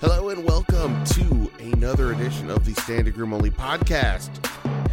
[0.00, 4.30] Hello and welcome to another edition of the Standing Room Only podcast.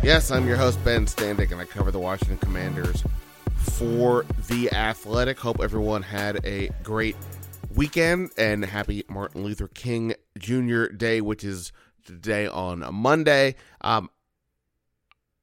[0.03, 3.03] Yes, I'm your host, Ben Standig, and I cover the Washington Commanders
[3.55, 5.39] for The Athletic.
[5.39, 7.15] Hope everyone had a great
[7.73, 10.85] weekend and happy Martin Luther King Jr.
[10.87, 11.71] Day, which is
[12.05, 13.55] today on Monday.
[13.81, 14.09] Um,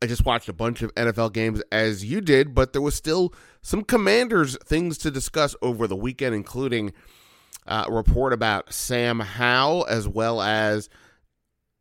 [0.02, 3.34] I just watched a bunch of NFL games as you did, but there was still
[3.60, 6.92] some Commanders things to discuss over the weekend, including
[7.66, 10.88] uh, report about Sam Howell as well as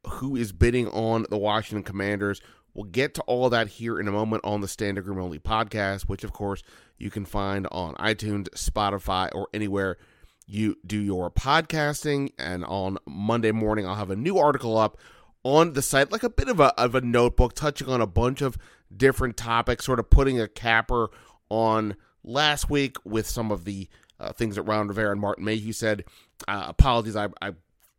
[0.07, 2.41] who is bidding on the Washington Commanders.
[2.73, 6.03] We'll get to all that here in a moment on the Standing Room Only podcast,
[6.03, 6.63] which of course
[6.97, 9.97] you can find on iTunes, Spotify, or anywhere
[10.45, 12.31] you do your podcasting.
[12.37, 14.97] And on Monday morning, I'll have a new article up
[15.43, 18.41] on the site, like a bit of a of a notebook, touching on a bunch
[18.41, 18.57] of
[18.95, 21.09] different topics, sort of putting a capper
[21.49, 23.87] on last week with some of the
[24.19, 26.03] uh, things that Ron Rivera and Martin Mayhew said.
[26.47, 27.53] Uh, apologies, I, I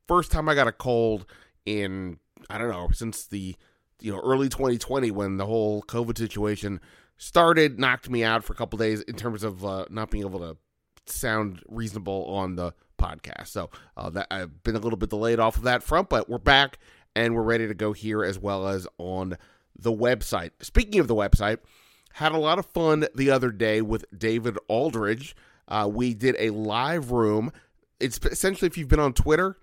[0.07, 1.27] first time I got a cold
[1.67, 2.19] in
[2.49, 3.55] I don't know since the
[4.01, 6.81] you know early 2020 when the whole COVID situation
[7.17, 10.41] started, knocked me out for a couple days in terms of uh, not being able
[10.41, 10.57] to
[11.07, 13.49] sound reasonable on the podcast.
[13.49, 16.39] So uh, that I've been a little bit delayed off of that front, but we're
[16.39, 16.79] back
[17.15, 19.37] and we're ready to go here as well as on
[19.79, 20.53] the website.
[20.63, 21.59] Speaking of the website,
[22.15, 25.37] had a lot of fun the other day with David Aldridge.
[25.71, 27.53] Uh, we did a live room.
[27.99, 29.57] It's essentially if you've been on Twitter,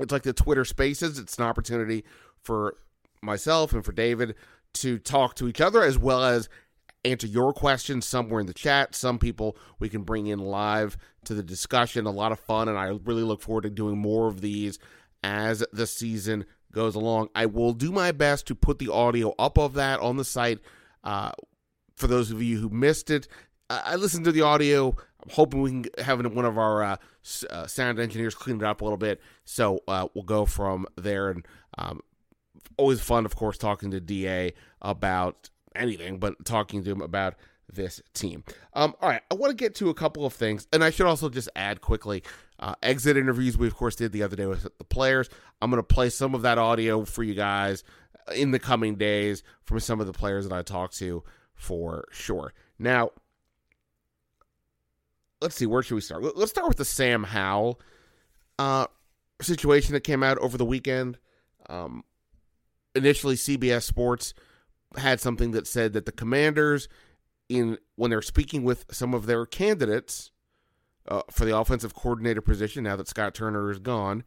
[0.00, 1.18] it's like the Twitter Spaces.
[1.18, 2.04] It's an opportunity
[2.42, 2.76] for
[3.22, 4.34] myself and for David
[4.74, 6.48] to talk to each other as well as
[7.04, 8.94] answer your questions somewhere in the chat.
[8.94, 12.06] Some people we can bring in live to the discussion.
[12.06, 14.78] A lot of fun, and I really look forward to doing more of these
[15.22, 17.28] as the season goes along.
[17.34, 20.60] I will do my best to put the audio up of that on the site.
[21.02, 21.32] Uh,
[21.96, 23.26] for those of you who missed it,
[23.68, 24.88] I listened to the audio.
[25.22, 26.96] I'm hoping we can have one of our uh,
[27.50, 29.20] uh, sound engineers clean it up a little bit.
[29.44, 31.30] So uh, we'll go from there.
[31.30, 31.46] And
[31.78, 32.00] um,
[32.76, 37.34] always fun, of course, talking to Da about anything, but talking to him about
[37.72, 38.44] this team.
[38.74, 41.06] Um, all right, I want to get to a couple of things, and I should
[41.06, 42.22] also just add quickly.
[42.58, 45.28] Uh, exit interviews we of course did the other day with the players.
[45.60, 47.84] I'm going to play some of that audio for you guys
[48.34, 51.22] in the coming days from some of the players that I talked to
[51.54, 52.54] for sure.
[52.78, 53.10] Now,
[55.40, 56.36] let's see, where should we start?
[56.36, 57.80] Let's start with the Sam Howell
[58.58, 58.86] uh,
[59.40, 61.18] situation that came out over the weekend.
[61.68, 62.04] Um,
[62.94, 64.34] initially, CBS Sports
[64.96, 66.88] had something that said that the Commanders,
[67.48, 70.30] in when they're speaking with some of their candidates
[71.08, 74.24] uh, for the offensive coordinator position, now that Scott Turner is gone,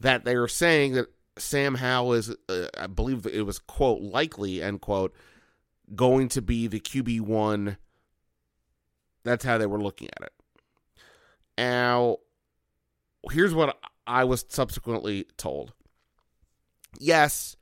[0.00, 4.62] that they are saying that Sam Howell is, uh, I believe it was quote likely
[4.62, 5.14] end quote,
[5.94, 7.76] going to be the QB one.
[9.24, 10.32] That's how they were looking at it.
[11.56, 12.18] Now,
[13.30, 15.72] here's what I was subsequently told.
[16.98, 17.56] Yes,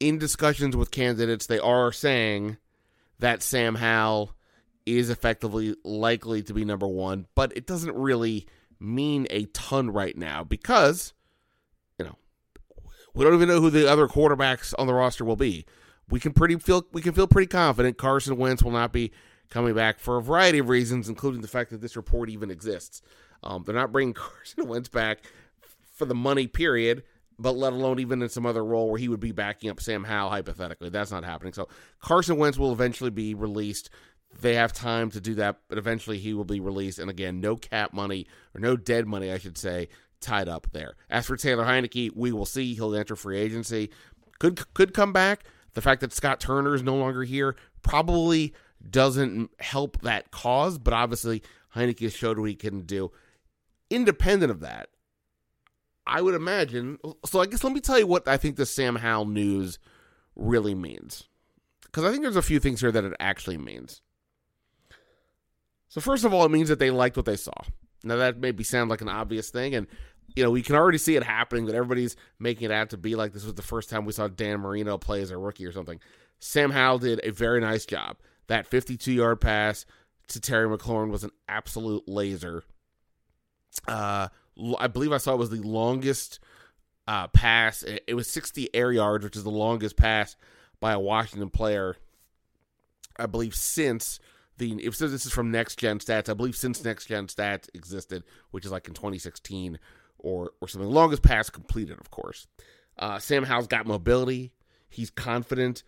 [0.00, 2.58] in discussions with candidates, they are saying
[3.18, 4.32] that Sam Howell
[4.84, 8.46] is effectively likely to be number one, but it doesn't really
[8.78, 11.12] mean a ton right now because,
[11.98, 12.16] you know,
[13.14, 15.64] we don't even know who the other quarterbacks on the roster will be.
[16.08, 19.10] We can pretty feel we can feel pretty confident Carson Wentz will not be
[19.50, 23.02] coming back for a variety of reasons, including the fact that this report even exists.
[23.42, 25.20] Um, they're not bringing Carson Wentz back
[25.92, 27.02] for the money, period,
[27.38, 30.04] but let alone even in some other role where he would be backing up Sam
[30.04, 30.90] Howell, hypothetically.
[30.90, 31.52] That's not happening.
[31.52, 31.68] So
[32.00, 33.90] Carson Wentz will eventually be released.
[34.40, 36.98] They have time to do that, but eventually he will be released.
[36.98, 39.88] And again, no cap money, or no dead money, I should say,
[40.20, 40.94] tied up there.
[41.08, 42.74] As for Taylor Heinicke, we will see.
[42.74, 43.90] He'll enter free agency.
[44.38, 45.44] Could could come back.
[45.74, 48.54] The fact that Scott Turner is no longer here probably
[48.90, 51.42] doesn't help that cause, but obviously
[51.74, 53.10] Heinicke showed what he can do.
[53.90, 54.88] Independent of that,
[56.06, 56.98] I would imagine.
[57.24, 59.78] So I guess let me tell you what I think the Sam Howell news
[60.34, 61.24] really means,
[61.82, 64.02] because I think there's a few things here that it actually means.
[65.88, 67.52] So first of all, it means that they liked what they saw.
[68.04, 69.86] Now that maybe sound like an obvious thing, and
[70.34, 71.66] you know we can already see it happening.
[71.66, 74.28] That everybody's making it out to be like this was the first time we saw
[74.28, 76.00] Dan Marino play as a rookie or something.
[76.38, 78.16] Sam Howell did a very nice job.
[78.48, 79.86] That 52 yard pass
[80.28, 82.64] to Terry McLaurin was an absolute laser.
[83.86, 84.28] Uh,
[84.78, 86.38] I believe I saw it was the longest
[87.06, 87.82] uh, pass.
[87.82, 90.36] It was 60 air yards, which is the longest pass
[90.80, 91.96] by a Washington player,
[93.18, 94.18] I believe, since
[94.58, 94.72] the.
[94.84, 96.28] If says this is from Next Gen Stats.
[96.28, 99.78] I believe since Next Gen Stats existed, which is like in 2016
[100.18, 100.90] or or something.
[100.90, 102.46] Longest pass completed, of course.
[102.98, 104.52] Uh, Sam Howell's got mobility.
[104.88, 105.82] He's confident.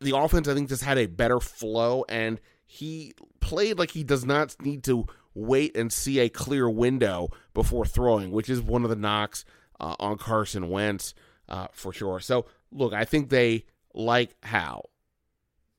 [0.00, 4.24] The offense, I think, just had a better flow, and he played like he does
[4.24, 8.90] not need to wait and see a clear window before throwing, which is one of
[8.90, 9.44] the knocks
[9.78, 11.14] uh, on Carson Wentz
[11.48, 12.20] uh, for sure.
[12.20, 14.90] So, look, I think they like Howell.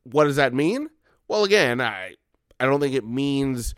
[0.03, 0.89] What does that mean?
[1.27, 2.15] Well, again, I
[2.59, 3.75] I don't think it means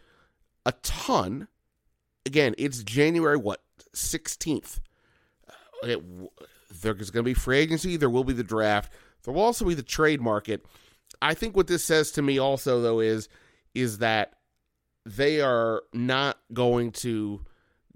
[0.65, 1.47] a ton.
[2.25, 3.61] Again, it's January what
[3.93, 4.79] sixteenth.
[5.83, 5.95] Uh,
[6.81, 7.97] there's going to be free agency.
[7.97, 8.93] There will be the draft.
[9.23, 10.65] There will also be the trade market.
[11.21, 13.29] I think what this says to me also though is
[13.73, 14.33] is that
[15.05, 17.41] they are not going to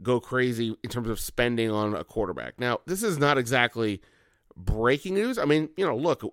[0.02, 2.60] go crazy in terms of spending on a quarterback.
[2.60, 4.02] Now, this is not exactly
[4.56, 5.38] breaking news.
[5.38, 6.24] I mean, you know, look,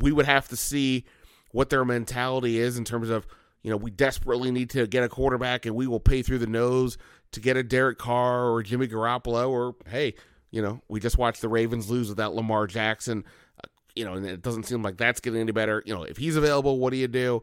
[0.00, 1.04] we would have to see
[1.52, 3.26] what their mentality is in terms of,
[3.62, 6.46] you know, we desperately need to get a quarterback and we will pay through the
[6.46, 6.96] nose
[7.32, 10.14] to get a Derek Carr or Jimmy Garoppolo or hey,
[10.50, 13.24] you know, we just watched the Ravens lose without Lamar Jackson.
[13.62, 15.82] Uh, you know, and it doesn't seem like that's getting any better.
[15.84, 17.42] You know, if he's available, what do you do?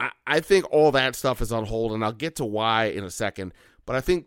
[0.00, 3.04] I, I think all that stuff is on hold, and I'll get to why in
[3.04, 3.52] a second.
[3.84, 4.26] But I think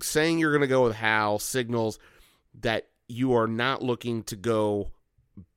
[0.00, 1.98] saying you're going to go with Howell signals
[2.60, 4.90] that you are not looking to go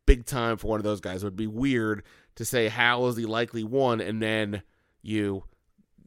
[0.06, 1.24] big time for one of those guys.
[1.24, 2.04] It would be weird
[2.36, 4.62] to say Howell is the likely one, and then
[5.02, 5.44] you,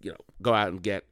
[0.01, 1.05] you know, go out and get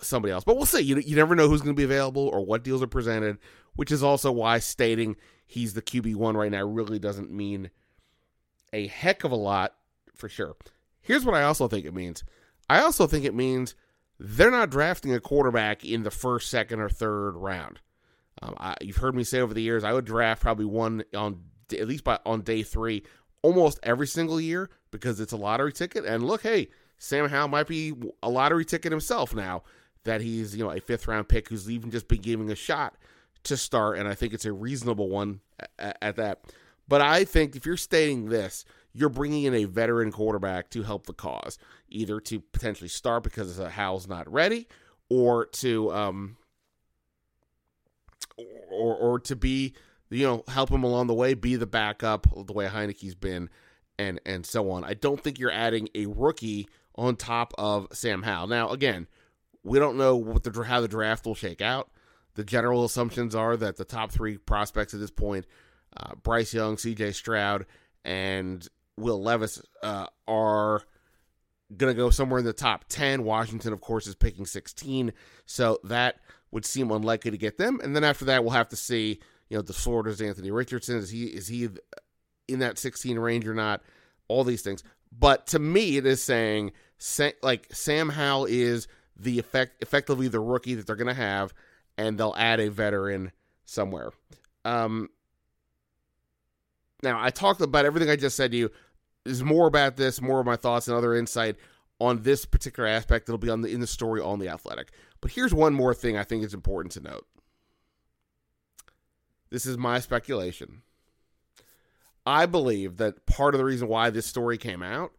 [0.00, 0.44] somebody else.
[0.44, 0.80] But we'll see.
[0.80, 3.38] You, you never know who's going to be available or what deals are presented,
[3.76, 5.16] which is also why stating
[5.46, 7.70] he's the QB one right now really doesn't mean
[8.72, 9.74] a heck of a lot
[10.14, 10.56] for sure.
[11.00, 12.24] Here's what I also think it means.
[12.70, 13.74] I also think it means
[14.18, 17.80] they're not drafting a quarterback in the first, second, or third round.
[18.40, 21.42] Um, I, you've heard me say over the years I would draft probably one on
[21.72, 23.02] at least by on day three
[23.42, 26.04] almost every single year because it's a lottery ticket.
[26.04, 27.92] And look, hey, Sam Howell might be
[28.22, 29.64] a lottery ticket himself now
[30.04, 32.94] that he's you know a fifth round pick who's even just been giving a shot
[33.44, 35.40] to start, and I think it's a reasonable one
[35.78, 36.42] at, at that.
[36.88, 41.06] But I think if you're stating this, you're bringing in a veteran quarterback to help
[41.06, 41.58] the cause,
[41.88, 44.68] either to potentially start because Howell's not ready,
[45.08, 46.36] or to um,
[48.70, 49.74] or or to be
[50.10, 53.48] you know help him along the way, be the backup the way Heinicke's been,
[53.98, 54.84] and and so on.
[54.84, 58.48] I don't think you're adding a rookie on top of Sam Howell.
[58.48, 59.06] Now again,
[59.62, 61.90] we don't know what the how the draft will shake out.
[62.34, 65.46] The general assumptions are that the top three prospects at this point,
[65.96, 67.12] uh, Bryce Young, C.J.
[67.12, 67.66] Stroud,
[68.04, 70.82] and Will Levis uh, are
[71.76, 73.24] going to go somewhere in the top 10.
[73.24, 75.12] Washington, of course, is picking 16.
[75.46, 76.16] So that
[76.50, 77.80] would seem unlikely to get them.
[77.82, 80.96] And then after that, we'll have to see, you know, the Florida's Anthony Richardson.
[80.96, 81.68] Is he, is he
[82.48, 83.82] in that 16 range or not?
[84.28, 84.82] All these things.
[85.16, 86.72] But to me, it is saying,
[87.42, 91.52] like, Sam Howell is the effect, effectively the rookie that they're going to have,
[91.96, 93.32] and they'll add a veteran
[93.64, 94.10] somewhere.
[94.64, 95.08] Um,
[97.02, 98.70] now, I talked about everything I just said to you.
[99.24, 101.54] Is more about this, more of my thoughts and other insight
[102.00, 104.90] on this particular aspect that'll be on the in the story on the athletic.
[105.20, 107.24] But here's one more thing I think is important to note.
[109.50, 110.82] This is my speculation.
[112.26, 115.12] I believe that part of the reason why this story came out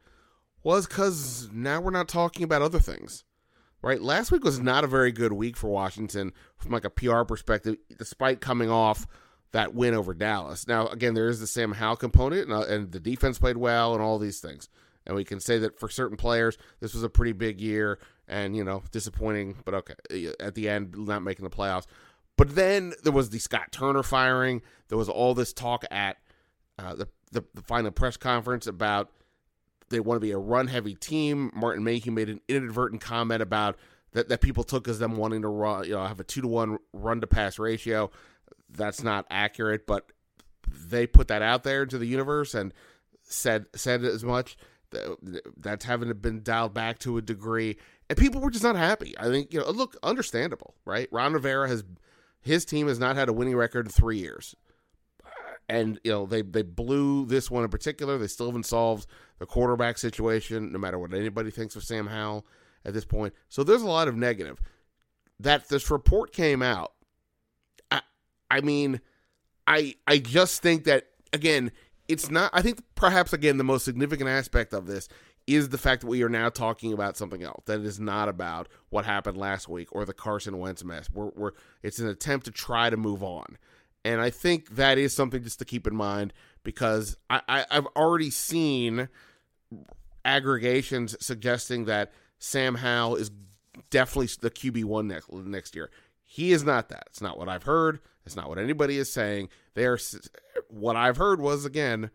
[0.63, 3.23] was because now we're not talking about other things.
[3.83, 4.01] Right?
[4.01, 7.75] Last week was not a very good week for Washington from like a PR perspective,
[7.97, 9.05] despite coming off
[9.51, 10.67] that win over Dallas.
[10.67, 13.93] Now, again, there is the Sam Howell component, and, uh, and, the defense played well,
[13.93, 14.69] and all these things.
[15.05, 18.55] And we can say that for certain players, this was a pretty big year, and
[18.55, 19.57] you know, disappointing.
[19.65, 21.85] But okay, at the end, not making the playoffs.
[22.37, 24.61] But then there was the Scott Turner firing.
[24.87, 26.17] There was all this talk at
[26.79, 29.11] uh, the, the the final press conference about
[29.93, 31.51] they want to be a run heavy team.
[31.53, 33.77] Martin Mayhew made an inadvertent comment about
[34.11, 36.47] that that people took as them wanting to run, you know, have a two to
[36.47, 38.11] one run to pass ratio
[38.75, 40.11] that's not accurate, but
[40.67, 42.73] they put that out there into the universe and
[43.21, 44.57] said said as much.
[45.57, 47.77] That's having been dialed back to a degree,
[48.09, 49.15] and people were just not happy.
[49.17, 51.09] I think you know, look, understandable, right?
[51.11, 51.83] Ron Rivera has
[52.41, 54.55] his team has not had a winning record in three years,
[55.69, 58.17] and you know they they blew this one in particular.
[58.17, 59.07] They still haven't solved
[59.39, 62.45] the quarterback situation, no matter what anybody thinks of Sam Howell
[62.85, 63.33] at this point.
[63.49, 64.59] So there's a lot of negative.
[65.39, 66.93] That this report came out
[68.53, 69.01] I mean,
[69.65, 71.71] I I just think that again,
[72.07, 72.51] it's not.
[72.53, 75.09] I think perhaps again the most significant aspect of this
[75.47, 78.69] is the fact that we are now talking about something else that is not about
[78.89, 81.09] what happened last week or the Carson Wentz mess.
[81.11, 81.51] We're, we're
[81.81, 83.57] it's an attempt to try to move on,
[84.05, 86.33] and I think that is something just to keep in mind
[86.63, 89.09] because I, I I've already seen
[90.25, 93.31] aggregations suggesting that Sam Howell is
[93.89, 95.89] definitely the QB one next next year.
[96.23, 97.03] He is not that.
[97.07, 97.99] It's not what I've heard.
[98.25, 99.49] It's not what anybody is saying.
[99.73, 99.99] They are
[100.69, 102.09] what I've heard was again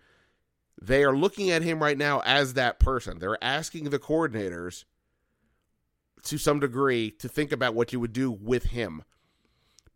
[0.80, 3.18] they are looking at him right now as that person.
[3.18, 4.84] They're asking the coordinators
[6.24, 9.02] to some degree to think about what you would do with him.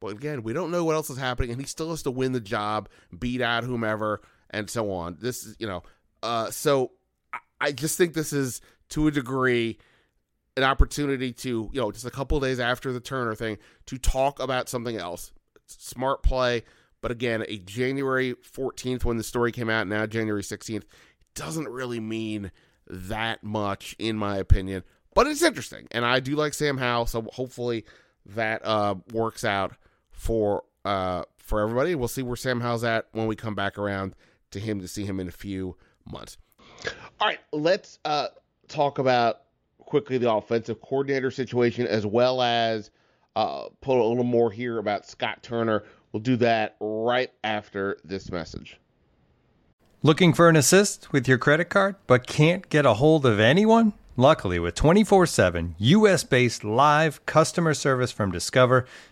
[0.03, 2.33] But again, we don't know what else is happening, and he still has to win
[2.33, 5.17] the job, beat out whomever, and so on.
[5.21, 5.83] This is, you know,
[6.23, 6.93] uh, so
[7.33, 9.79] I, I just think this is to a degree
[10.59, 13.57] an opportunity to, you know, just a couple days after the Turner thing
[13.87, 15.33] to talk about something else.
[15.67, 16.65] Smart play
[17.03, 20.85] but again, a January 14th when the story came out, now January 16th,
[21.35, 22.53] doesn't really mean
[22.87, 24.85] that much, in my opinion.
[25.15, 25.89] But it's interesting.
[25.91, 27.85] And I do like Sam Howell, so hopefully
[28.25, 29.75] that uh, works out
[30.13, 31.95] for uh, for everybody.
[31.95, 34.15] We'll see where Sam Howell's at when we come back around
[34.53, 36.37] to him to see him in a few months.
[37.21, 38.29] All right, let's uh,
[38.69, 39.43] talk about
[39.79, 42.91] quickly the offensive coordinator situation as well as
[43.37, 48.31] uh, put a little more here about Scott Turner We'll do that right after this
[48.31, 48.79] message.
[50.03, 53.95] Looking for an assist with your credit card but can't get a hold of anyone?
[54.15, 58.87] Luckily, with 24 7 US based live customer service from Discover,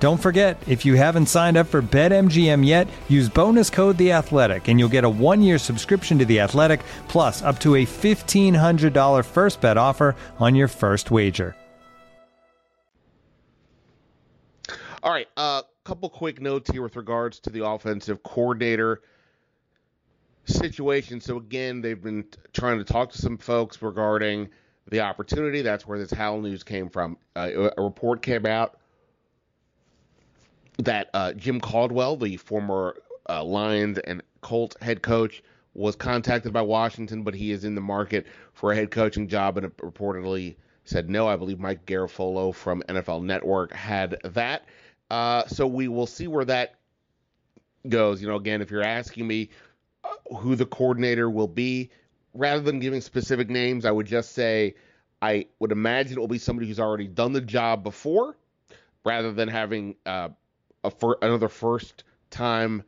[0.00, 4.68] Don't forget, if you haven't signed up for BetMGM yet, use bonus code The Athletic,
[4.68, 8.92] and you'll get a one-year subscription to The Athletic, plus up to a fifteen hundred
[8.92, 11.56] dollar first bet offer on your first wager.
[15.02, 19.02] All right, a uh, couple quick notes here with regards to the offensive coordinator
[20.44, 21.20] situation.
[21.20, 24.48] So again, they've been trying to talk to some folks regarding
[24.90, 25.62] the opportunity.
[25.62, 27.16] That's where this Howell news came from.
[27.36, 28.78] Uh, a report came out
[30.78, 32.96] that uh, Jim Caldwell, the former
[33.28, 35.42] uh, Lions and Colt head coach,
[35.74, 39.58] was contacted by Washington, but he is in the market for a head coaching job
[39.58, 41.26] and reportedly said no.
[41.26, 44.66] I believe Mike Garafolo from NFL Network had that.
[45.10, 46.76] Uh, so we will see where that
[47.88, 48.22] goes.
[48.22, 49.50] You know, again, if you're asking me
[50.04, 51.90] uh, who the coordinator will be,
[52.34, 54.74] rather than giving specific names, I would just say
[55.20, 58.36] I would imagine it will be somebody who's already done the job before,
[59.04, 60.28] rather than having uh,
[60.84, 62.84] a for another first time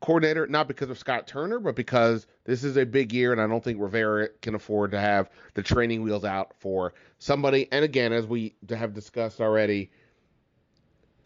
[0.00, 3.46] coordinator, not because of Scott Turner, but because this is a big year, and I
[3.46, 7.68] don't think Rivera can afford to have the training wheels out for somebody.
[7.72, 9.90] And again, as we have discussed already,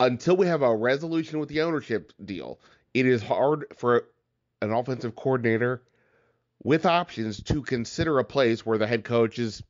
[0.01, 2.59] until we have a resolution with the ownership deal,
[2.95, 4.05] it is hard for
[4.61, 5.83] an offensive coordinator
[6.63, 9.63] with options to consider a place where the head coach's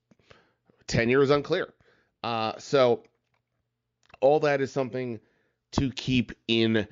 [0.87, 1.73] tenure is unclear.
[2.23, 3.03] Uh, so
[4.21, 5.19] all that is something
[5.73, 6.87] to keep in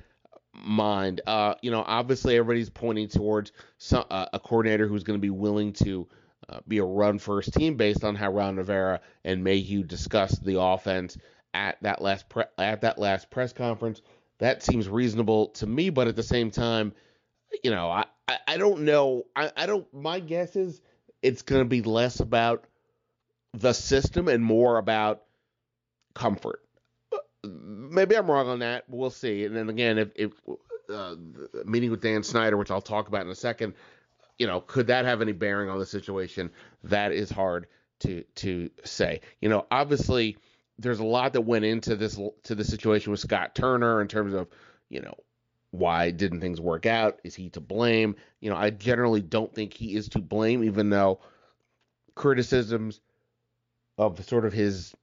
[0.53, 1.21] mind.
[1.25, 5.29] Uh, you know, obviously everybody's pointing towards some, uh, a coordinator who's going to be
[5.29, 6.07] willing to
[6.49, 10.59] uh, be a run first team based on how Ron Rivera and Mayhew discussed the
[10.59, 11.17] offense
[11.53, 14.01] at that last pre- at that last press conference.
[14.39, 16.93] That seems reasonable to me, but at the same time,
[17.63, 19.25] you know, I, I, I don't know.
[19.35, 19.91] I, I don't.
[19.93, 20.81] My guess is
[21.21, 22.65] it's going to be less about
[23.53, 25.23] the system and more about
[26.15, 26.61] comfort
[27.43, 28.85] maybe I'm wrong on that.
[28.87, 29.45] We'll see.
[29.45, 30.31] And then again, if, if
[30.89, 31.15] uh,
[31.65, 33.73] meeting with Dan Snyder, which I'll talk about in a second,
[34.37, 36.51] you know, could that have any bearing on the situation?
[36.83, 37.67] That is hard
[38.01, 39.21] to to say.
[39.39, 40.37] You know, obviously
[40.79, 44.33] there's a lot that went into this to the situation with Scott Turner in terms
[44.33, 44.47] of,
[44.89, 45.15] you know,
[45.71, 47.19] why didn't things work out?
[47.23, 48.15] Is he to blame?
[48.39, 51.21] You know, I generally don't think he is to blame, even though
[52.15, 52.99] criticisms
[53.97, 54.93] of sort of his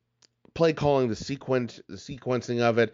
[0.59, 2.93] play calling, the sequence, the sequencing of it,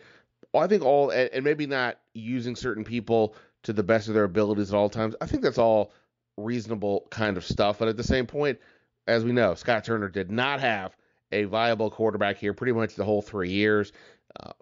[0.54, 4.70] I think all, and maybe not using certain people to the best of their abilities
[4.70, 5.16] at all times.
[5.18, 5.90] I think that's all
[6.36, 7.78] reasonable kind of stuff.
[7.78, 8.60] But at the same point,
[9.06, 10.94] as we know, Scott Turner did not have
[11.32, 13.92] a viable quarterback here pretty much the whole three years.
[14.38, 14.52] Uh,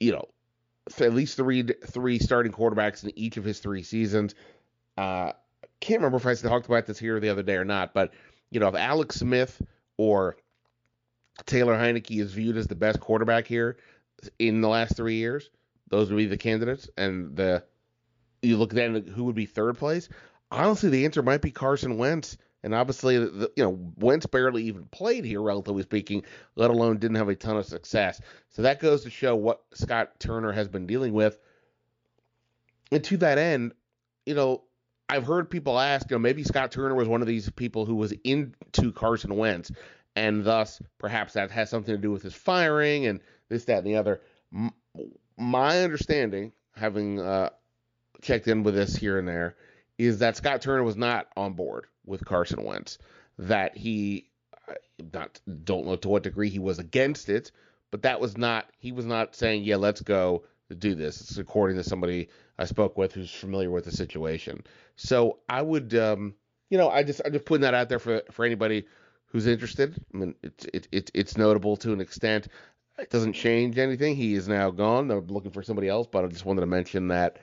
[0.00, 0.24] you know,
[0.98, 4.34] at least three three starting quarterbacks in each of his three seasons.
[4.96, 5.32] Uh,
[5.80, 8.14] can't remember if I talked about this here the other day or not, but
[8.50, 9.60] you know, if Alex Smith
[9.98, 10.38] or
[11.44, 13.76] Taylor Heinicke is viewed as the best quarterback here
[14.38, 15.50] in the last three years,
[15.88, 16.88] those would be the candidates.
[16.96, 17.64] And the
[18.42, 20.08] you look then who would be third place.
[20.50, 22.36] Honestly, the answer might be Carson Wentz.
[22.62, 26.24] And obviously, the, you know, Wentz barely even played here, relatively speaking,
[26.56, 28.20] let alone didn't have a ton of success.
[28.50, 31.38] So that goes to show what Scott Turner has been dealing with.
[32.90, 33.72] And to that end,
[34.24, 34.64] you know,
[35.08, 37.94] I've heard people ask, you know, maybe Scott Turner was one of these people who
[37.94, 39.70] was into Carson Wentz,
[40.16, 43.86] and thus perhaps that has something to do with his firing and this, that, and
[43.86, 44.20] the other.
[45.36, 47.50] My understanding, having uh,
[48.22, 49.56] checked in with this here and there,
[49.98, 52.98] is that Scott Turner was not on board with Carson Wentz.
[53.38, 54.30] That he,
[55.12, 57.52] not don't know to what degree he was against it,
[57.90, 60.44] but that was not he was not saying yeah let's go
[60.78, 61.20] do this.
[61.20, 64.64] It's according to somebody I spoke with who's familiar with the situation.
[64.96, 66.34] So I would, um,
[66.70, 68.86] you know, I just I'm just putting that out there for for anybody
[69.26, 70.02] who's interested.
[70.12, 72.48] I mean, it's it, it it's notable to an extent.
[72.98, 74.16] It doesn't change anything.
[74.16, 75.10] He is now gone.
[75.10, 77.38] I'm looking for somebody else, but I just wanted to mention that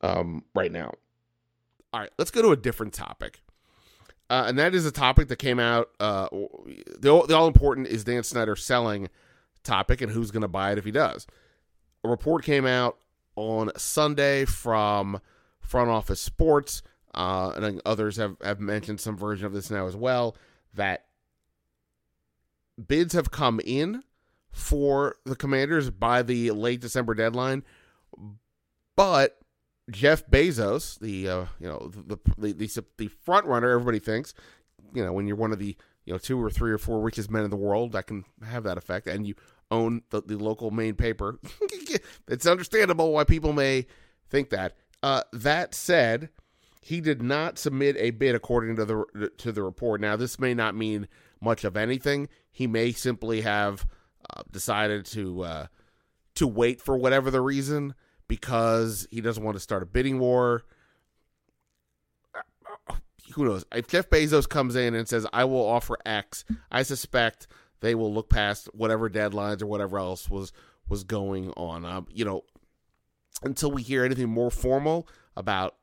[0.00, 0.94] um, right now.
[1.92, 3.40] All right, let's go to a different topic.
[4.30, 5.90] Uh, and that is a topic that came out.
[6.00, 9.08] Uh, the, the all important is Dan Snyder selling
[9.62, 11.26] topic and who's going to buy it if he does.
[12.04, 12.96] A report came out
[13.36, 15.20] on Sunday from
[15.60, 16.82] Front Office Sports,
[17.14, 20.36] uh, and others have, have mentioned some version of this now as well,
[20.74, 21.04] that
[22.86, 24.02] bids have come in
[24.50, 27.62] for the Commanders by the late December deadline,
[28.96, 29.38] but
[29.90, 34.34] Jeff Bezos, the uh, you know the the the, the front runner, everybody thinks,
[34.94, 37.30] you know, when you're one of the you know two or three or four richest
[37.30, 39.34] men in the world, that can have that effect, and you
[39.70, 41.38] own the, the local main paper.
[42.28, 43.86] it's understandable why people may
[44.28, 44.76] think that.
[45.02, 46.28] Uh, that said,
[46.82, 50.00] he did not submit a bid according to the to the report.
[50.00, 51.06] Now, this may not mean
[51.40, 52.28] much of anything.
[52.50, 53.86] He may simply have
[54.28, 55.66] uh, decided to uh,
[56.34, 57.94] to wait for whatever the reason
[58.26, 60.64] because he doesn't want to start a bidding war.
[63.34, 63.64] Who knows?
[63.72, 67.46] If Jeff Bezos comes in and says, I will offer X, I suspect
[67.80, 70.52] they will look past whatever deadlines or whatever else was
[70.88, 71.84] was going on.
[71.84, 72.42] Um, you know,
[73.44, 75.76] until we hear anything more formal about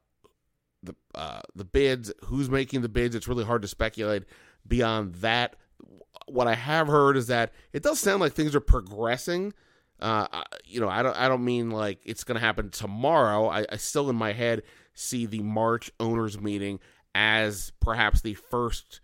[0.83, 4.23] the uh, the bids, who's making the bids, it's really hard to speculate
[4.67, 5.55] beyond that.
[6.27, 9.53] What I have heard is that it does sound like things are progressing
[10.01, 13.47] uh, you know, I don't I don't mean like it's going to happen tomorrow.
[13.47, 14.63] I, I still in my head
[14.93, 16.79] see the March owners meeting
[17.13, 19.01] as perhaps the first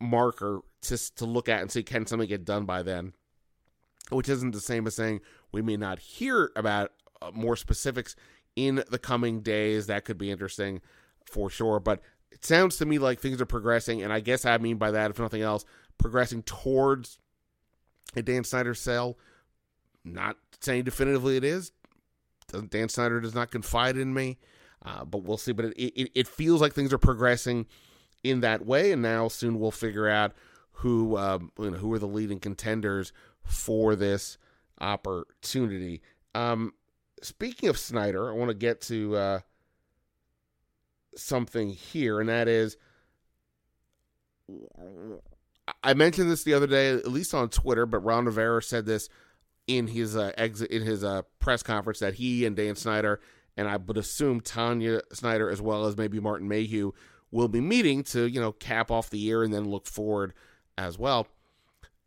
[0.00, 3.14] marker to to look at and see can something get done by then,
[4.10, 8.14] which isn't the same as saying we may not hear about uh, more specifics
[8.56, 9.86] in the coming days.
[9.86, 10.80] That could be interesting
[11.24, 14.58] for sure, but it sounds to me like things are progressing, and I guess I
[14.58, 15.64] mean by that, if nothing else,
[15.98, 17.18] progressing towards
[18.16, 19.18] a Dan Snyder sale
[20.04, 21.72] not saying definitively it is.
[22.68, 24.38] Dan Snyder does not confide in me,
[24.84, 25.52] uh, but we'll see.
[25.52, 27.66] But it, it, it feels like things are progressing
[28.24, 30.32] in that way, and now soon we'll figure out
[30.72, 33.12] who um, you know, who are the leading contenders
[33.44, 34.36] for this
[34.80, 36.02] opportunity.
[36.34, 36.72] Um,
[37.22, 39.40] speaking of Snyder, I want to get to uh,
[41.16, 42.76] something here, and that is
[45.84, 49.08] I mentioned this the other day, at least on Twitter, but Ron Rivera said this
[49.66, 53.20] in his uh, exit in his uh, press conference that he and Dan Snyder
[53.56, 56.92] and I would assume Tanya Snyder as well as maybe Martin Mayhew
[57.30, 60.32] will be meeting to you know cap off the year and then look forward
[60.76, 61.28] as well.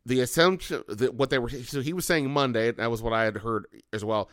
[0.05, 3.23] The assumption that what they were so he was saying Monday that was what I
[3.23, 4.29] had heard as well.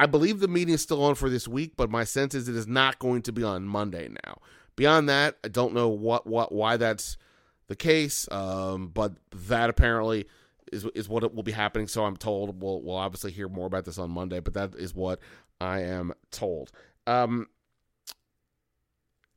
[0.00, 2.56] I believe the meeting is still on for this week, but my sense is it
[2.56, 4.38] is not going to be on Monday now.
[4.74, 7.18] Beyond that, I don't know what what why that's
[7.66, 9.12] the case, um, but
[9.48, 10.26] that apparently
[10.72, 11.86] is is what will be happening.
[11.86, 14.94] So I'm told we'll we'll obviously hear more about this on Monday, but that is
[14.94, 15.20] what
[15.60, 16.72] I am told.
[17.06, 17.48] Um,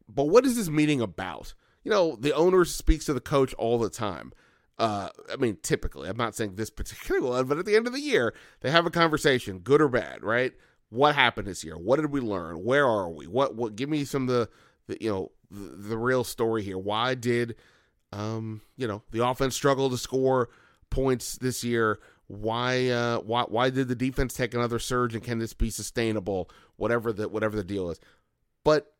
[0.07, 1.55] but what is this meeting about?
[1.83, 4.31] You know, the owner speaks to the coach all the time.
[4.79, 7.93] Uh, I mean, typically, I'm not saying this particular one, but at the end of
[7.93, 10.53] the year, they have a conversation, good or bad, right?
[10.89, 11.77] What happened this year?
[11.77, 12.63] What did we learn?
[12.63, 13.27] Where are we?
[13.27, 13.55] What?
[13.55, 13.75] What?
[13.75, 14.49] Give me some of the,
[14.87, 16.77] the you know, the, the real story here.
[16.77, 17.55] Why did,
[18.11, 20.49] um, you know, the offense struggle to score
[20.89, 21.99] points this year?
[22.27, 22.89] Why?
[22.89, 23.43] Uh, why?
[23.43, 25.15] Why did the defense take another surge?
[25.15, 26.49] And can this be sustainable?
[26.75, 27.99] Whatever the whatever the deal is,
[28.63, 28.93] but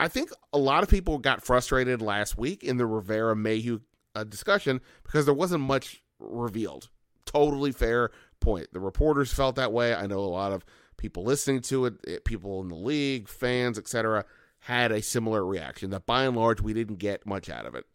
[0.00, 3.80] I think a lot of people got frustrated last week in the Rivera Mayhew
[4.14, 6.88] uh, discussion because there wasn't much revealed.
[7.26, 8.68] Totally fair point.
[8.72, 9.94] The reporters felt that way.
[9.94, 10.64] I know a lot of
[10.96, 14.24] people listening to it, it people in the league, fans, etc.,
[14.60, 15.90] had a similar reaction.
[15.90, 17.86] That by and large, we didn't get much out of it.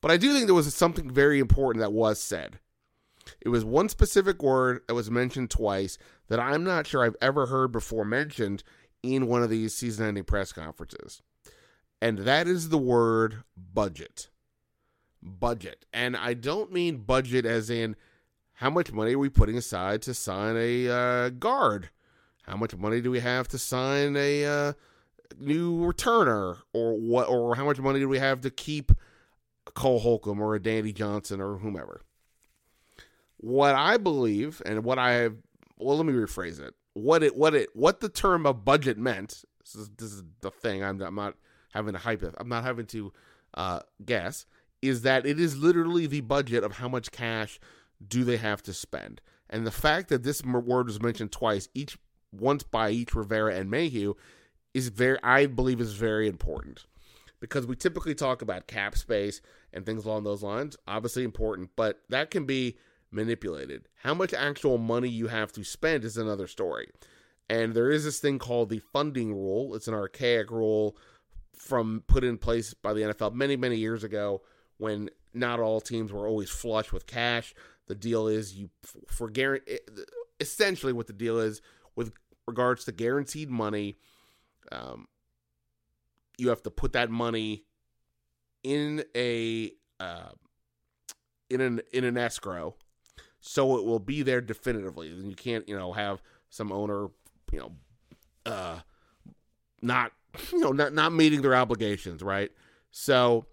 [0.00, 2.58] But I do think there was something very important that was said.
[3.40, 5.96] It was one specific word that was mentioned twice
[6.28, 8.64] that I'm not sure I've ever heard before mentioned
[9.02, 11.22] in one of these season ending press conferences.
[12.00, 14.28] And that is the word budget.
[15.22, 15.84] Budget.
[15.92, 17.96] And I don't mean budget as in
[18.54, 21.90] how much money are we putting aside to sign a uh, guard?
[22.42, 24.72] How much money do we have to sign a uh,
[25.38, 26.58] new returner?
[26.72, 27.28] Or what?
[27.28, 28.92] Or how much money do we have to keep
[29.74, 32.02] Cole Holcomb or a Danny Johnson or whomever?
[33.36, 35.36] What I believe and what I have,
[35.76, 39.44] well, let me rephrase it what it what it what the term of budget meant.
[39.60, 40.82] This is, this is the thing.
[40.82, 41.34] I'm, I'm not
[41.72, 42.34] having to hype it.
[42.36, 43.12] I'm not having to
[43.54, 44.46] uh, guess.
[44.82, 47.60] Is that it is literally the budget of how much cash
[48.06, 51.96] do they have to spend, and the fact that this word was mentioned twice, each
[52.32, 54.14] once by each Rivera and Mayhew,
[54.74, 56.86] is very I believe is very important
[57.38, 59.40] because we typically talk about cap space
[59.72, 60.76] and things along those lines.
[60.86, 62.78] Obviously important, but that can be
[63.10, 63.88] manipulated.
[64.02, 66.88] How much actual money you have to spend is another story.
[67.50, 69.74] And there is this thing called the funding rule.
[69.74, 70.96] It's an archaic rule
[71.54, 74.42] from put in place by the NFL many, many years ago
[74.82, 77.54] when not all teams were always flush with cash.
[77.86, 78.70] The deal is you
[79.08, 79.78] for guarantee
[80.40, 81.62] essentially what the deal is
[81.96, 82.12] with
[82.46, 83.96] regards to guaranteed money.
[84.70, 85.06] Um,
[86.38, 87.64] you have to put that money
[88.62, 90.30] in a uh,
[91.48, 92.74] in an in an escrow
[93.42, 95.10] so it will be there definitively.
[95.10, 97.08] And you can't, you know, have some owner,
[97.50, 97.72] you know,
[98.46, 98.78] uh,
[99.82, 100.12] not,
[100.52, 102.50] you know, not not meeting their obligations, right?
[102.92, 103.46] So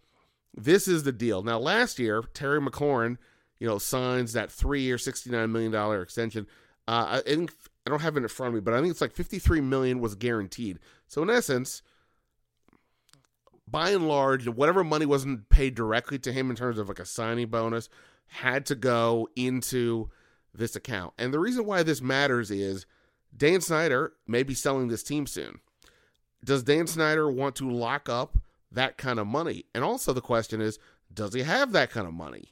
[0.54, 1.44] this is the deal.
[1.44, 3.18] Now, last year, Terry McLaurin,
[3.60, 6.48] you know, signs that three-year, sixty-nine million dollar extension.
[6.88, 7.54] Uh, I think
[7.86, 10.00] I don't have it in front of me, but I think it's like fifty-three million
[10.00, 10.80] was guaranteed.
[11.08, 11.82] So in essence,
[13.68, 17.06] by and large, whatever money wasn't paid directly to him in terms of like a
[17.06, 17.90] signing bonus,
[18.28, 20.10] had to go into
[20.54, 21.14] this account.
[21.20, 22.86] And the reason why this matters is
[23.36, 25.60] Dan Snyder may be selling this team soon.
[26.44, 28.38] Does Dan Snyder want to lock up
[28.72, 29.66] that kind of money?
[29.74, 30.80] And also the question is,
[31.14, 32.50] does he have that kind of money?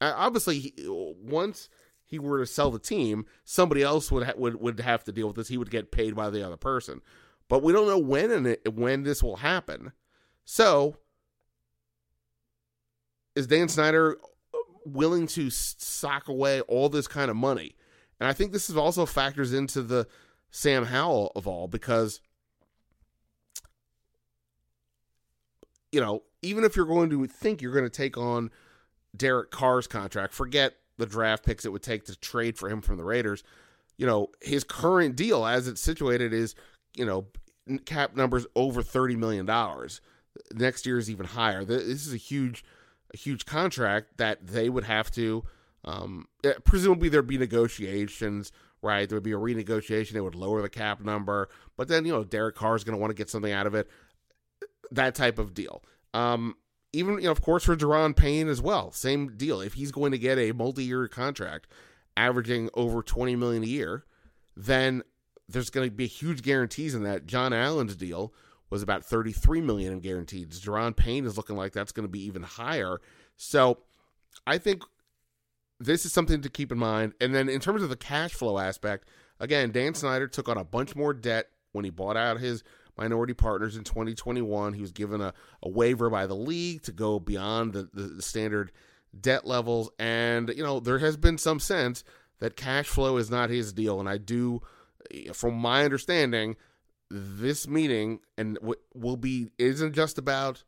[0.00, 1.68] Uh, obviously, he, once
[2.04, 5.26] he were to sell the team, somebody else would ha- would would have to deal
[5.26, 5.48] with this.
[5.48, 7.00] He would get paid by the other person,
[7.48, 9.92] but we don't know when and when this will happen.
[10.44, 10.98] So,
[13.34, 14.18] is Dan Snyder
[14.84, 17.74] willing to sock away all this kind of money.
[18.20, 20.06] And I think this is also factors into the
[20.50, 22.20] Sam Howell of all because
[25.96, 28.50] you know, even if you're going to think you're going to take on
[29.16, 32.98] Derek Carr's contract, forget the draft picks it would take to trade for him from
[32.98, 33.42] the Raiders.
[33.96, 36.54] You know, his current deal as it's situated is,
[36.94, 37.28] you know,
[37.86, 39.46] cap numbers over $30 million.
[40.52, 41.64] Next year is even higher.
[41.64, 42.62] This is a huge
[43.14, 45.44] a huge contract that they would have to
[45.84, 48.50] um, eh, presumably there'd be negotiations
[48.82, 52.12] right there would be a renegotiation It would lower the cap number but then you
[52.12, 53.88] know derek carr is going to want to get something out of it
[54.90, 55.82] that type of deal
[56.14, 56.54] um,
[56.92, 60.12] even you know of course for Daron Payne as well same deal if he's going
[60.12, 61.66] to get a multi-year contract
[62.16, 64.04] averaging over 20 million a year
[64.56, 65.02] then
[65.48, 68.32] there's going to be huge guarantees in that john allen's deal
[68.70, 70.50] was about 33 million in guaranteed.
[70.50, 73.00] Daron Payne is looking like that's going to be even higher.
[73.36, 73.78] So
[74.46, 74.82] I think
[75.78, 77.14] this is something to keep in mind.
[77.20, 80.64] And then in terms of the cash flow aspect, again, Dan Snyder took on a
[80.64, 82.64] bunch more debt when he bought out his
[82.98, 84.72] minority partners in 2021.
[84.72, 88.22] He was given a, a waiver by the league to go beyond the, the, the
[88.22, 88.72] standard
[89.18, 89.90] debt levels.
[89.98, 92.04] And, you know, there has been some sense
[92.38, 94.00] that cash flow is not his deal.
[94.00, 94.62] And I do,
[95.32, 96.56] from my understanding,
[97.10, 100.64] this meeting and w- will be isn't just about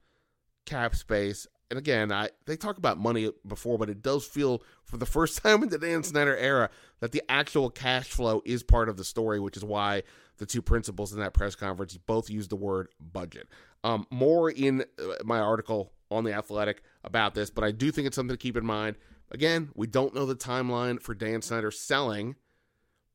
[0.66, 1.46] cap space.
[1.70, 5.38] And again, I they talk about money before, but it does feel for the first
[5.42, 9.04] time in the Dan Snyder era that the actual cash flow is part of the
[9.04, 10.02] story, which is why
[10.38, 13.48] the two principals in that press conference both used the word budget.
[13.84, 18.06] Um, more in uh, my article on the Athletic about this, but I do think
[18.06, 18.96] it's something to keep in mind.
[19.30, 22.36] Again, we don't know the timeline for Dan Snyder selling,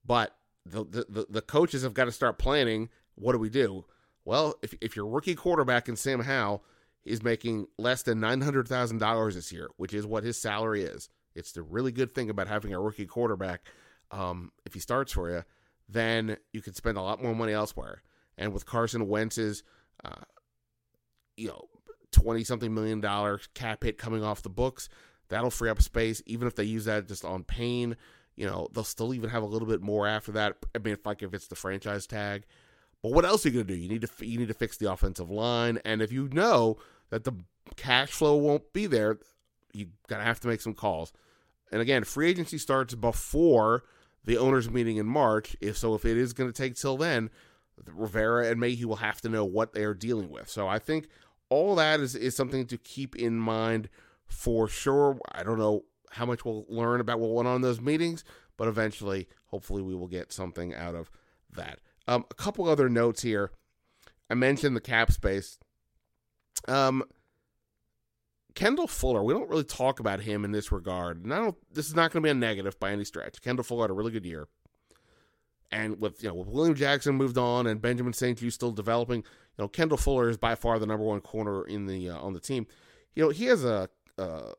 [0.05, 2.89] but the the, the coaches have got to start planning.
[3.15, 3.85] What do we do?
[4.25, 6.63] Well, if if your rookie quarterback in Sam Howell
[7.03, 10.83] is making less than nine hundred thousand dollars this year, which is what his salary
[10.83, 13.65] is, it's the really good thing about having a rookie quarterback.
[14.11, 15.43] Um, if he starts for you,
[15.93, 18.01] then you can spend a lot more money elsewhere.
[18.37, 19.63] And with Carson Wentz's,
[20.03, 20.23] uh,
[21.37, 21.67] you know,
[22.11, 24.89] twenty something million dollar cap hit coming off the books,
[25.29, 26.21] that'll free up space.
[26.25, 27.95] Even if they use that just on Payne,
[28.35, 30.57] you know, they'll still even have a little bit more after that.
[30.75, 32.43] I mean, if like if it's the franchise tag.
[33.01, 33.79] But what else are you going to do?
[33.79, 36.77] You need to you need to fix the offensive line, and if you know
[37.09, 37.33] that the
[37.75, 39.19] cash flow won't be there,
[39.73, 41.11] you gotta have to make some calls.
[41.71, 43.83] And again, free agency starts before
[44.25, 45.55] the owners' meeting in March.
[45.61, 47.29] If so, if it is going to take till then,
[47.91, 50.49] Rivera and Mayhew will have to know what they are dealing with.
[50.49, 51.07] So I think
[51.49, 53.89] all that is is something to keep in mind
[54.25, 55.19] for sure.
[55.31, 58.23] I don't know how much we'll learn about what went on in those meetings,
[58.57, 61.09] but eventually, hopefully, we will get something out of
[61.51, 61.79] that.
[62.07, 63.51] Um, a couple other notes here.
[64.29, 65.59] I mentioned the cap space.
[66.67, 67.03] Um,
[68.55, 71.23] Kendall Fuller, we don't really talk about him in this regard.
[71.23, 73.41] And I don't this is not going to be a negative by any stretch.
[73.41, 74.47] Kendall Fuller had a really good year.
[75.71, 79.63] And with you know, with William Jackson moved on and Benjamin St-Juste still developing, you
[79.63, 82.39] know, Kendall Fuller is by far the number one corner in the uh, on the
[82.39, 82.67] team.
[83.15, 84.53] You know, he has a, a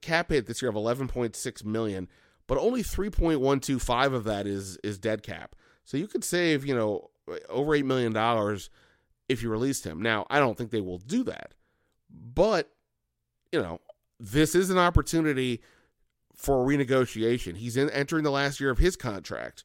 [0.00, 2.08] cap hit this year of 11.6 million,
[2.46, 5.56] but only 3.125 of that is is dead cap.
[5.84, 7.10] So you could save, you know,
[7.48, 8.70] over 8 million dollars
[9.28, 10.00] if you released him.
[10.00, 11.54] Now, I don't think they will do that.
[12.10, 12.70] But
[13.54, 13.80] you know,
[14.18, 15.62] this is an opportunity
[16.34, 17.56] for a renegotiation.
[17.56, 19.64] He's in, entering the last year of his contract.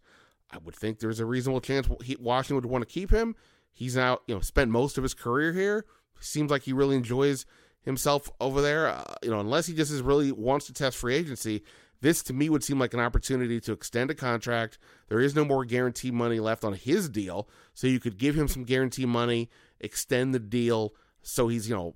[0.52, 3.36] I would think there's a reasonable chance Washington would want to keep him.
[3.72, 5.86] He's now, you know, spent most of his career here.
[6.20, 7.48] Seems like he really enjoys
[7.82, 8.88] himself over there.
[8.88, 11.64] Uh, you know, unless he just is really wants to test free agency,
[12.02, 14.78] this to me would seem like an opportunity to extend a contract.
[15.08, 18.48] There is no more guarantee money left on his deal, so you could give him
[18.48, 19.50] some guarantee money,
[19.80, 21.96] extend the deal, so he's you know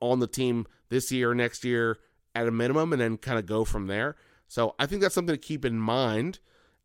[0.00, 1.98] on the team this year, next year
[2.34, 4.16] at a minimum, and then kind of go from there.
[4.48, 6.40] So I think that's something to keep in mind.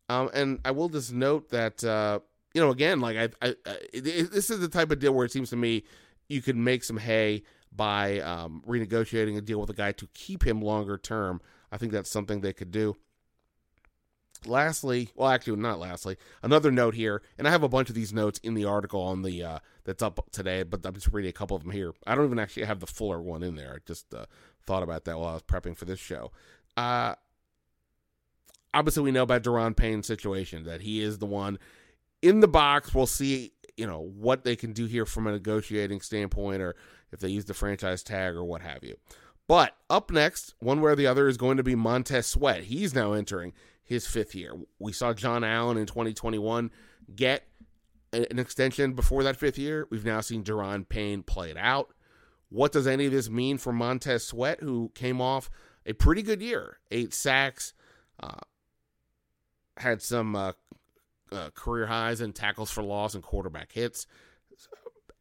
[0.08, 2.20] Um, and I will just note that uh,
[2.54, 5.32] you know again, like I, I, I this is the type of deal where it
[5.32, 5.84] seems to me
[6.28, 7.42] you could make some hay
[7.72, 11.40] by um, renegotiating a deal with a guy to keep him longer term.
[11.70, 12.96] I think that's something they could do.
[14.44, 18.12] Lastly, well, actually, not lastly, another note here, and I have a bunch of these
[18.12, 21.32] notes in the article on the uh, that's up today, but I'm just reading a
[21.32, 21.92] couple of them here.
[22.06, 23.74] I don't even actually have the fuller one in there.
[23.74, 24.26] I just uh,
[24.66, 26.32] thought about that while I was prepping for this show.
[26.76, 27.14] Uh,
[28.74, 31.58] obviously, we know about Daron Payne's situation that he is the one
[32.20, 32.94] in the box.
[32.94, 36.74] We'll see, you know, what they can do here from a negotiating standpoint, or
[37.12, 38.96] if they use the franchise tag or what have you.
[39.48, 42.64] But up next, one way or the other, is going to be Montez Sweat.
[42.64, 43.52] He's now entering
[43.86, 44.52] his fifth year.
[44.78, 46.70] We saw John Allen in 2021
[47.14, 47.44] get
[48.12, 49.86] an extension before that fifth year.
[49.90, 51.94] We've now seen Daron Payne play it out.
[52.48, 55.50] What does any of this mean for Montez Sweat, who came off
[55.84, 56.78] a pretty good year?
[56.90, 57.72] Eight sacks,
[58.20, 58.40] uh,
[59.76, 60.52] had some uh,
[61.32, 64.06] uh, career highs in tackles for loss and quarterback hits.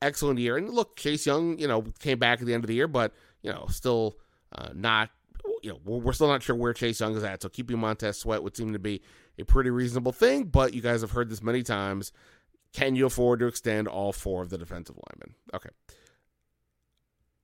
[0.02, 0.58] Excellent year.
[0.58, 3.14] And look, Chase Young, you know, came back at the end of the year, but,
[3.42, 4.18] you know, still
[4.52, 5.10] uh, not
[5.66, 7.42] you know, we're still not sure where Chase Young is at.
[7.42, 9.02] So keeping Montez Sweat would seem to be
[9.40, 10.44] a pretty reasonable thing.
[10.44, 12.12] But you guys have heard this many times.
[12.72, 15.36] Can you afford to extend all four of the defensive linemen?
[15.56, 15.70] Okay.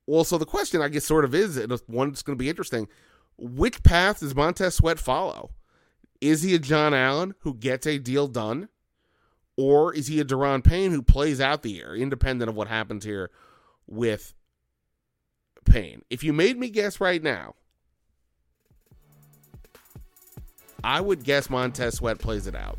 [0.06, 2.50] Well, so the question I guess sort of is and one that's going to be
[2.50, 2.88] interesting.
[3.38, 5.52] Which path does Montez Sweat follow?
[6.20, 8.70] Is he a John Allen who gets a deal done?
[9.58, 13.04] Or is he a Daron Payne who plays out the year, independent of what happens
[13.04, 13.32] here
[13.88, 14.36] with
[15.66, 16.04] Payne?
[16.12, 17.56] If you made me guess right now,
[20.84, 22.78] I would guess Montez Sweat plays it out.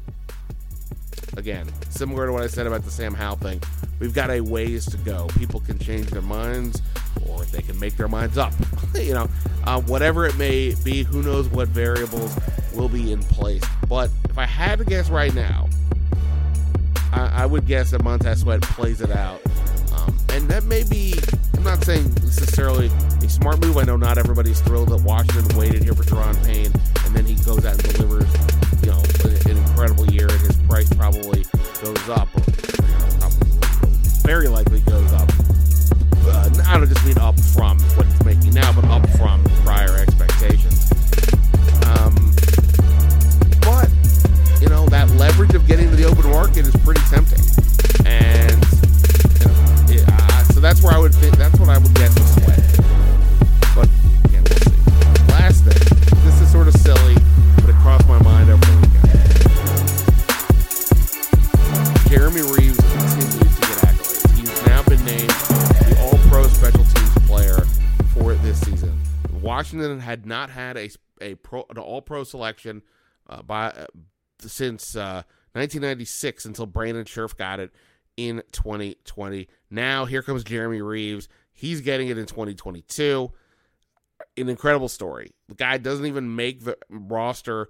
[1.36, 3.62] Again, similar to what I said about the Sam Howell thing,
[4.00, 5.28] we've got a ways to go.
[5.38, 6.82] People can change their minds,
[7.26, 8.52] or they can make their minds up.
[8.94, 9.28] you know,
[9.64, 12.36] uh, whatever it may be, who knows what variables
[12.74, 13.62] will be in place.
[13.88, 15.68] But if I had to guess right now,
[17.12, 19.40] I, I would guess that Montez Sweat plays it out.
[19.94, 21.14] Um, and that may be,
[21.56, 22.90] I'm not saying necessarily
[23.22, 23.76] a smart move.
[23.76, 26.72] I know not everybody's thrilled that Washington waited here for Daron Payne
[27.14, 28.25] and then he goes out and delivers,
[28.81, 31.44] you know, an, an incredible year, and his price probably
[31.83, 33.48] goes up, or, you know, probably,
[34.25, 35.29] very likely goes up.
[36.25, 39.98] Uh, I don't just mean up from what he's making now, but up from prior
[39.98, 40.90] expectations.
[41.85, 42.33] Um,
[43.61, 43.90] but
[44.62, 47.44] you know that leverage of getting to the open market is pretty tempting,
[48.07, 48.57] and
[49.90, 51.14] you know, I, so that's where I would.
[51.14, 51.37] fit.
[51.37, 51.92] That's what I would.
[69.92, 72.83] Washington had not had a a pro an All Pro selection
[73.28, 73.87] uh, by uh,
[74.40, 77.70] since uh, 1996 until Brandon Scherff got it
[78.16, 79.48] in 2020.
[79.70, 81.28] Now here comes Jeremy Reaves.
[81.52, 83.31] He's getting it in 2022.
[84.37, 85.33] An incredible story.
[85.48, 87.68] The guy doesn't even make the roster.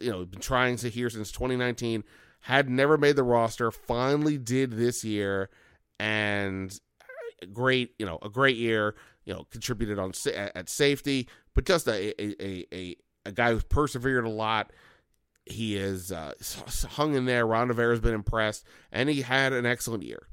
[0.00, 2.04] You know, been trying to here since 2019.
[2.40, 3.70] Had never made the roster.
[3.70, 5.48] Finally did this year,
[5.98, 6.78] and
[7.52, 7.94] great.
[7.98, 8.94] You know, a great year.
[9.24, 14.24] You know, contributed on at safety, but just a a a, a guy who's persevered
[14.24, 14.70] a lot
[15.46, 16.32] he is uh,
[16.90, 17.46] hung in there.
[17.46, 20.26] Ron Rivera's been impressed, and he had an excellent year.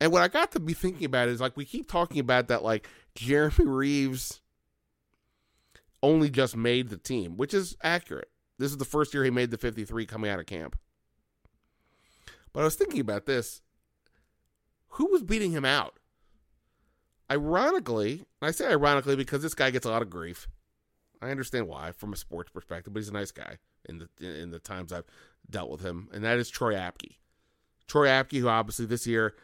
[0.00, 2.62] And what I got to be thinking about is like we keep talking about that,
[2.62, 4.40] like Jeremy Reaves
[6.02, 8.30] only just made the team, which is accurate.
[8.58, 10.78] This is the first year he made the 53 coming out of camp.
[12.52, 13.62] But I was thinking about this.
[14.94, 15.98] Who was beating him out?
[17.30, 20.48] Ironically, I say ironically because this guy gets a lot of grief.
[21.22, 24.50] I understand why from a sports perspective, but he's a nice guy in the in
[24.50, 25.04] the times I've
[25.48, 27.16] dealt with him, and that is Troy Apke.
[27.86, 29.34] Troy Apke, who obviously this year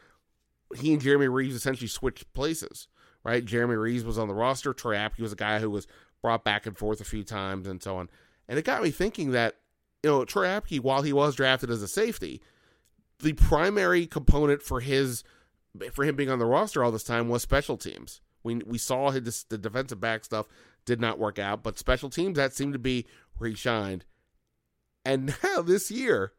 [0.75, 2.87] he and Jeremy Reaves essentially switched places,
[3.23, 3.43] right?
[3.45, 4.73] Jeremy Reaves was on the roster.
[4.73, 5.87] Troy Apke was a guy who was
[6.21, 8.09] brought back and forth a few times and so on.
[8.47, 9.55] And it got me thinking that,
[10.03, 12.41] you know, Troy Apke, while he was drafted as a safety,
[13.19, 15.23] the primary component for his
[15.93, 18.21] for him being on the roster all this time was special teams.
[18.43, 20.47] We we saw his the defensive back stuff
[20.85, 23.05] did not work out, but special teams that seemed to be
[23.37, 24.05] where he shined.
[25.05, 26.33] And now this year,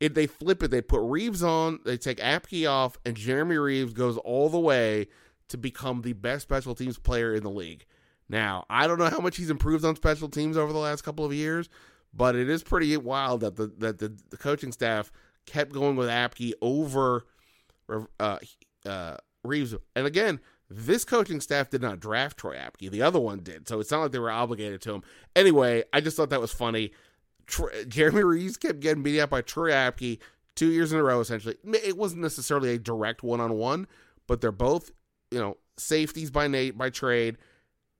[0.00, 3.92] if they flip it, they put Reaves on, they take Apke off, and Jeremy Reaves
[3.92, 5.08] goes all the way
[5.48, 7.84] to become the best special teams player in the league.
[8.28, 11.24] Now, I don't know how much he's improved on special teams over the last couple
[11.24, 11.68] of years,
[12.12, 15.10] but it is pretty wild that the that the, the coaching staff
[15.46, 17.26] kept going with Apke over
[18.20, 18.38] uh,
[18.86, 19.74] uh, Reaves.
[19.96, 22.90] And again, this coaching staff did not draft Troy Apke.
[22.90, 23.68] The other one did.
[23.68, 25.02] So it's not like they were obligated to him.
[25.34, 26.92] Anyway, I just thought that was funny.
[27.88, 30.18] Jeremy Reaves kept getting beat up by Troy Apke
[30.54, 31.56] two years in a row, essentially.
[31.64, 33.86] It wasn't necessarily a direct one on one,
[34.26, 34.90] but they're both,
[35.30, 37.38] you know, safeties by Nate by trade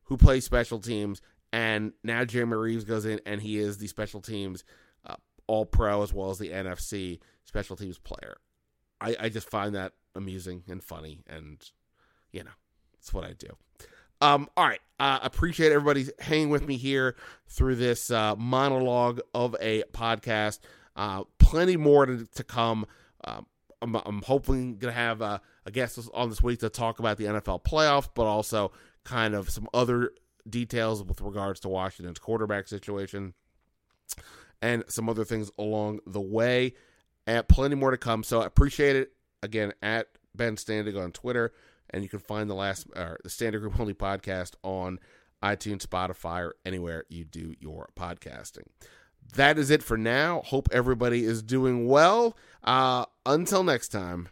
[0.04, 1.22] who play special teams.
[1.52, 4.64] And now Jeremy Reaves goes in and he is the special teams
[5.06, 5.14] uh,
[5.46, 8.36] all pro as well as the NFC special teams player.
[9.00, 11.22] I, I just find that amusing and funny.
[11.26, 11.62] And,
[12.32, 12.50] you know,
[12.98, 13.56] it's what I do.
[14.20, 14.80] Um, all right.
[14.98, 17.14] Uh, appreciate everybody hanging with me here
[17.46, 20.58] through this uh, monologue of a podcast.
[20.96, 22.84] Uh, plenty more to, to come.
[23.24, 23.42] Uh,
[23.80, 27.16] I'm, I'm, hoping going to have a, a guest on this week to talk about
[27.16, 28.72] the NFL playoffs, but also
[29.04, 30.10] kind of some other
[30.48, 33.34] details with regards to Washington's quarterback situation
[34.60, 36.74] and some other things along the way.
[37.28, 38.24] And plenty more to come.
[38.24, 39.12] So I appreciate it.
[39.40, 41.52] Again, at Ben Standig on Twitter
[41.90, 44.98] and you can find the last uh, the Standing Room Only podcast on
[45.42, 48.66] iTunes, Spotify, or anywhere you do your podcasting.
[49.34, 50.42] That is it for now.
[50.46, 52.36] Hope everybody is doing well.
[52.64, 54.28] Uh, until next time,